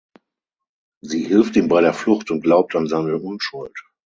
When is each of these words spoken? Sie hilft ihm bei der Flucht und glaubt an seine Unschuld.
Sie 1.01 1.25
hilft 1.25 1.55
ihm 1.57 1.67
bei 1.67 1.79
der 1.79 1.93
Flucht 1.93 2.31
und 2.31 2.41
glaubt 2.41 2.75
an 2.75 2.87
seine 2.87 3.19
Unschuld. 3.19 3.79